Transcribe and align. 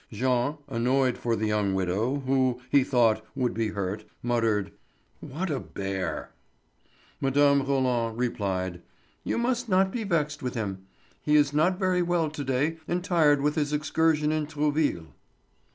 Jean, 0.11 0.57
annoyed 0.67 1.15
for 1.15 1.35
the 1.35 1.45
young 1.45 1.75
widow, 1.75 2.21
who, 2.21 2.59
he 2.71 2.83
thought, 2.83 3.23
would 3.35 3.53
be 3.53 3.67
hurt, 3.67 4.03
muttered: 4.23 4.71
"What 5.19 5.51
a 5.51 5.59
bear!" 5.59 6.31
Mme. 7.19 7.61
Roland 7.61 8.17
replied: 8.17 8.81
"You 9.23 9.37
must 9.37 9.69
not 9.69 9.91
be 9.91 10.03
vexed 10.03 10.41
with 10.41 10.55
him; 10.55 10.87
he 11.21 11.35
is 11.35 11.53
not 11.53 11.77
very 11.77 12.01
well 12.01 12.31
to 12.31 12.43
day 12.43 12.77
and 12.87 13.03
tired 13.03 13.41
with 13.41 13.53
his 13.53 13.73
excursion 13.73 14.31
to 14.31 14.47
Trouville." 14.51 15.09